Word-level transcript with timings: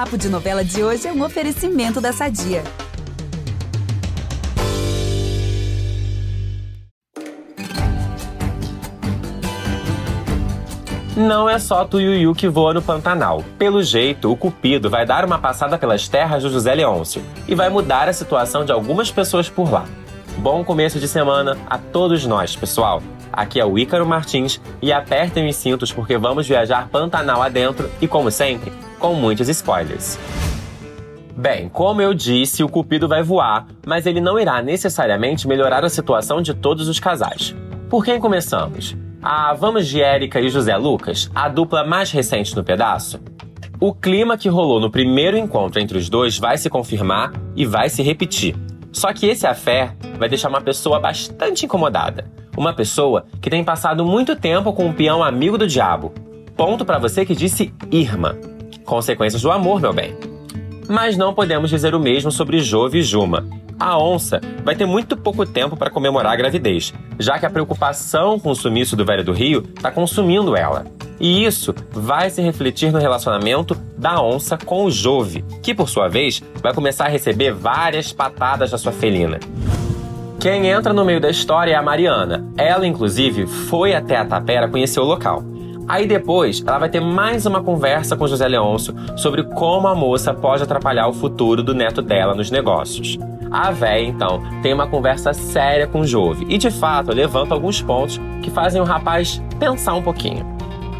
Papo 0.00 0.16
de 0.16 0.30
Novela 0.30 0.64
de 0.64 0.82
hoje 0.82 1.06
é 1.06 1.12
um 1.12 1.22
oferecimento 1.22 2.00
da 2.00 2.10
Sadia. 2.10 2.64
Não 11.14 11.46
é 11.46 11.58
só 11.58 11.84
Tuiuiu 11.84 12.34
que 12.34 12.48
voa 12.48 12.72
no 12.72 12.80
Pantanal. 12.80 13.44
Pelo 13.58 13.82
jeito, 13.82 14.32
o 14.32 14.36
Cupido 14.38 14.88
vai 14.88 15.04
dar 15.04 15.22
uma 15.22 15.38
passada 15.38 15.76
pelas 15.76 16.08
terras 16.08 16.44
do 16.44 16.48
José 16.48 16.74
Leôncio 16.74 17.22
e 17.46 17.54
vai 17.54 17.68
mudar 17.68 18.08
a 18.08 18.14
situação 18.14 18.64
de 18.64 18.72
algumas 18.72 19.10
pessoas 19.10 19.50
por 19.50 19.70
lá. 19.70 19.84
Bom 20.38 20.64
começo 20.64 20.98
de 20.98 21.06
semana 21.06 21.58
a 21.68 21.76
todos 21.76 22.24
nós, 22.24 22.56
pessoal. 22.56 23.02
Aqui 23.30 23.60
é 23.60 23.66
o 23.66 23.78
Ícaro 23.78 24.06
Martins 24.06 24.62
e 24.80 24.94
apertem 24.94 25.46
os 25.46 25.56
cintos 25.56 25.92
porque 25.92 26.16
vamos 26.16 26.48
viajar 26.48 26.88
Pantanal 26.88 27.42
adentro 27.42 27.90
e, 28.00 28.08
como 28.08 28.30
sempre, 28.30 28.72
com 29.00 29.14
muitos 29.14 29.48
spoilers. 29.48 30.18
Bem, 31.34 31.70
como 31.70 32.02
eu 32.02 32.12
disse, 32.12 32.62
o 32.62 32.68
Cupido 32.68 33.08
vai 33.08 33.22
voar, 33.22 33.66
mas 33.86 34.06
ele 34.06 34.20
não 34.20 34.38
irá 34.38 34.62
necessariamente 34.62 35.48
melhorar 35.48 35.84
a 35.84 35.88
situação 35.88 36.42
de 36.42 36.52
todos 36.52 36.86
os 36.86 37.00
casais. 37.00 37.56
Por 37.88 38.04
quem 38.04 38.20
começamos? 38.20 38.94
Ah, 39.22 39.54
vamos 39.54 39.88
de 39.88 40.02
Érica 40.02 40.38
e 40.38 40.50
José 40.50 40.76
Lucas, 40.76 41.30
a 41.34 41.48
dupla 41.48 41.82
mais 41.82 42.12
recente 42.12 42.54
no 42.54 42.62
pedaço? 42.62 43.18
O 43.80 43.94
clima 43.94 44.36
que 44.36 44.50
rolou 44.50 44.78
no 44.78 44.90
primeiro 44.90 45.38
encontro 45.38 45.80
entre 45.80 45.96
os 45.96 46.10
dois 46.10 46.38
vai 46.38 46.58
se 46.58 46.68
confirmar 46.68 47.32
e 47.56 47.64
vai 47.64 47.88
se 47.88 48.02
repetir. 48.02 48.54
Só 48.92 49.12
que 49.12 49.26
esse 49.26 49.46
afé 49.46 49.94
vai 50.18 50.28
deixar 50.28 50.50
uma 50.50 50.60
pessoa 50.60 51.00
bastante 51.00 51.64
incomodada. 51.64 52.30
Uma 52.54 52.74
pessoa 52.74 53.24
que 53.40 53.48
tem 53.48 53.64
passado 53.64 54.04
muito 54.04 54.36
tempo 54.36 54.74
com 54.74 54.86
um 54.86 54.92
peão 54.92 55.22
amigo 55.22 55.56
do 55.56 55.66
diabo. 55.66 56.12
Ponto 56.54 56.84
para 56.84 56.98
você 56.98 57.24
que 57.24 57.34
disse 57.34 57.72
Irma. 57.90 58.36
Consequências 58.90 59.40
do 59.40 59.52
amor, 59.52 59.80
meu 59.80 59.92
bem. 59.92 60.16
Mas 60.88 61.16
não 61.16 61.32
podemos 61.32 61.70
dizer 61.70 61.94
o 61.94 62.00
mesmo 62.00 62.32
sobre 62.32 62.58
Jove 62.58 62.98
e 62.98 63.02
Juma 63.02 63.46
a 63.80 63.98
onça 63.98 64.42
vai 64.62 64.76
ter 64.76 64.84
muito 64.84 65.16
pouco 65.16 65.46
tempo 65.46 65.74
para 65.74 65.88
comemorar 65.88 66.34
a 66.34 66.36
gravidez, 66.36 66.92
já 67.18 67.38
que 67.38 67.46
a 67.46 67.50
preocupação 67.50 68.38
com 68.38 68.50
o 68.50 68.54
sumiço 68.54 68.94
do 68.94 69.06
velho 69.06 69.24
do 69.24 69.32
Rio 69.32 69.64
está 69.74 69.90
consumindo 69.90 70.54
ela. 70.54 70.84
E 71.18 71.44
isso 71.44 71.74
vai 71.90 72.28
se 72.28 72.42
refletir 72.42 72.92
no 72.92 72.98
relacionamento 72.98 73.74
da 73.96 74.22
onça 74.22 74.58
com 74.58 74.84
o 74.84 74.90
Jove, 74.90 75.42
que 75.62 75.74
por 75.74 75.88
sua 75.88 76.08
vez 76.08 76.42
vai 76.62 76.74
começar 76.74 77.06
a 77.06 77.10
receber 77.10 77.52
várias 77.52 78.12
patadas 78.12 78.70
da 78.70 78.76
sua 78.76 78.92
felina. 78.92 79.40
Quem 80.38 80.68
entra 80.68 80.92
no 80.92 81.04
meio 81.04 81.20
da 81.20 81.30
história 81.30 81.72
é 81.72 81.74
a 81.74 81.82
Mariana. 81.82 82.46
Ela, 82.56 82.86
inclusive, 82.86 83.46
foi 83.46 83.94
até 83.94 84.16
a 84.16 84.24
Tapera 84.24 84.68
conhecer 84.68 85.00
o 85.00 85.04
local. 85.04 85.49
Aí 85.90 86.06
depois, 86.06 86.62
ela 86.64 86.78
vai 86.78 86.88
ter 86.88 87.00
mais 87.00 87.46
uma 87.46 87.64
conversa 87.64 88.16
com 88.16 88.28
José 88.28 88.46
Leôncio 88.46 88.94
sobre 89.16 89.42
como 89.42 89.88
a 89.88 89.94
moça 89.94 90.32
pode 90.32 90.62
atrapalhar 90.62 91.08
o 91.08 91.12
futuro 91.12 91.64
do 91.64 91.74
neto 91.74 92.00
dela 92.00 92.32
nos 92.32 92.48
negócios. 92.48 93.18
A 93.50 93.72
véia, 93.72 94.06
então, 94.06 94.40
tem 94.62 94.72
uma 94.72 94.86
conversa 94.86 95.32
séria 95.32 95.88
com 95.88 96.04
Jove 96.04 96.46
e, 96.48 96.56
de 96.58 96.70
fato, 96.70 97.12
levanta 97.12 97.54
alguns 97.54 97.82
pontos 97.82 98.20
que 98.40 98.52
fazem 98.52 98.80
o 98.80 98.84
rapaz 98.84 99.42
pensar 99.58 99.94
um 99.94 100.02
pouquinho. 100.02 100.46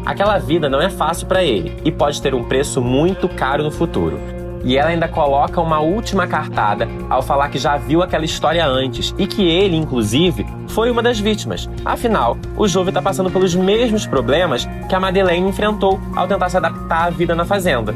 Aquela 0.05 0.37
vida 0.37 0.67
não 0.67 0.81
é 0.81 0.89
fácil 0.89 1.25
para 1.25 1.41
ele 1.41 1.73
e 1.85 1.91
pode 1.91 2.21
ter 2.21 2.35
um 2.35 2.43
preço 2.43 2.81
muito 2.81 3.29
caro 3.29 3.63
no 3.63 3.71
futuro. 3.71 4.19
E 4.63 4.77
ela 4.77 4.89
ainda 4.89 5.07
coloca 5.07 5.59
uma 5.59 5.79
última 5.79 6.27
cartada 6.27 6.87
ao 7.09 7.21
falar 7.21 7.49
que 7.49 7.57
já 7.57 7.77
viu 7.77 8.01
aquela 8.01 8.25
história 8.25 8.65
antes 8.65 9.13
e 9.17 9.25
que 9.25 9.47
ele, 9.47 9.75
inclusive, 9.75 10.45
foi 10.67 10.91
uma 10.91 11.01
das 11.01 11.19
vítimas. 11.19 11.69
Afinal, 11.83 12.37
o 12.57 12.67
Jove 12.67 12.89
está 12.89 13.01
passando 13.01 13.31
pelos 13.31 13.55
mesmos 13.55 14.05
problemas 14.05 14.67
que 14.87 14.95
a 14.95 14.99
Madeleine 14.99 15.49
enfrentou 15.49 15.99
ao 16.15 16.27
tentar 16.27 16.49
se 16.49 16.57
adaptar 16.57 17.07
à 17.07 17.09
vida 17.09 17.35
na 17.35 17.45
fazenda. 17.45 17.93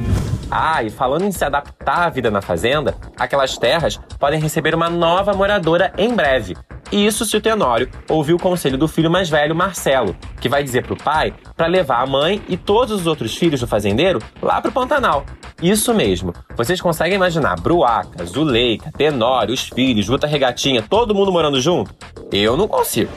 Ah, 0.49 0.83
e 0.83 0.89
falando 0.89 1.23
em 1.23 1.31
se 1.31 1.43
adaptar 1.43 2.07
à 2.07 2.09
vida 2.09 2.29
na 2.29 2.41
fazenda, 2.41 2.95
aquelas 3.17 3.57
terras 3.57 3.99
podem 4.19 4.39
receber 4.39 4.75
uma 4.75 4.89
nova 4.89 5.33
moradora 5.33 5.91
em 5.97 6.13
breve. 6.13 6.55
Isso 6.91 7.25
se 7.25 7.35
o 7.35 7.41
Tenório 7.41 7.89
ouvir 8.09 8.33
o 8.33 8.39
conselho 8.39 8.77
do 8.77 8.87
filho 8.87 9.09
mais 9.09 9.29
velho, 9.29 9.55
Marcelo, 9.55 10.15
que 10.39 10.47
vai 10.47 10.63
dizer 10.63 10.83
pro 10.83 10.95
pai 10.95 11.33
para 11.55 11.67
levar 11.67 12.01
a 12.01 12.05
mãe 12.05 12.41
e 12.47 12.55
todos 12.55 13.01
os 13.01 13.07
outros 13.07 13.35
filhos 13.35 13.59
do 13.59 13.67
fazendeiro 13.67 14.19
lá 14.41 14.61
pro 14.61 14.71
Pantanal. 14.71 15.25
Isso 15.61 15.93
mesmo. 15.93 16.33
Vocês 16.55 16.79
conseguem 16.79 17.15
imaginar 17.15 17.59
Bruaca, 17.59 18.25
Zuleika, 18.25 18.91
Tenório, 18.97 19.53
os 19.53 19.69
filhos, 19.69 20.07
Luta 20.07 20.27
Regatinha, 20.27 20.81
todo 20.81 21.15
mundo 21.15 21.31
morando 21.31 21.59
junto? 21.59 21.93
Eu 22.31 22.55
não 22.55 22.67
consigo. 22.67 23.11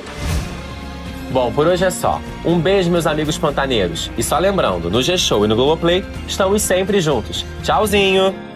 Bom, 1.31 1.53
por 1.53 1.67
hoje 1.67 1.85
é 1.85 1.91
só. 1.91 2.21
Um 2.45 2.59
beijo, 2.59 2.91
meus 2.91 3.07
amigos 3.07 3.37
pantaneiros. 3.37 4.11
E 4.17 4.23
só 4.23 4.39
lembrando, 4.39 4.91
no 4.91 5.03
G-Show 5.03 5.45
e 5.45 5.49
no 5.49 5.57
Globoplay, 5.57 6.03
estamos 6.27 6.63
sempre 6.63 7.01
juntos. 7.01 7.45
Tchauzinho! 7.63 8.48